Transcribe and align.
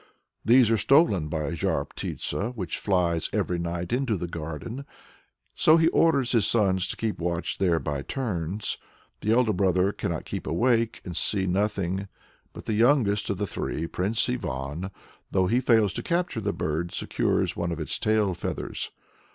These 0.43 0.71
are 0.71 0.77
stolen 0.77 1.27
by 1.27 1.41
a 1.43 1.51
Zhar 1.55 1.85
Ptitsa 1.85 2.55
which 2.55 2.79
flies 2.79 3.29
every 3.31 3.59
night 3.59 3.93
into 3.93 4.17
the 4.17 4.27
garden, 4.27 4.83
so 5.53 5.77
he 5.77 5.89
orders 5.89 6.31
his 6.31 6.47
sons 6.47 6.87
to 6.87 6.97
keep 6.97 7.19
watch 7.19 7.59
there 7.59 7.77
by 7.77 8.01
turns. 8.01 8.79
The 9.19 9.31
elder 9.31 9.53
brothers 9.53 9.93
cannot 9.99 10.25
keep 10.25 10.47
awake, 10.47 11.01
and 11.05 11.15
see 11.15 11.45
nothing; 11.45 12.07
but 12.51 12.65
the 12.65 12.73
youngest 12.73 13.29
of 13.29 13.37
the 13.37 13.45
three, 13.45 13.85
Prince 13.85 14.27
Ivan, 14.27 14.89
though 15.29 15.45
he 15.45 15.59
fails 15.59 15.93
to 15.93 16.01
capture 16.01 16.41
the 16.41 16.51
bird, 16.51 16.91
secures 16.91 17.55
one 17.55 17.71
of 17.71 17.79
its 17.79 17.99
tail 17.99 18.33
feathers. 18.33 18.89